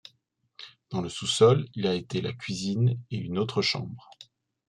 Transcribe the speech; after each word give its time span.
Dans 0.89 0.99
le 1.01 1.09
sous-sol, 1.09 1.67
il 1.75 1.85
a 1.85 1.93
été 1.93 2.21
la 2.21 2.33
cuisine 2.33 2.99
et 3.11 3.17
une 3.19 3.37
autre 3.37 3.61
chambre. 3.61 4.09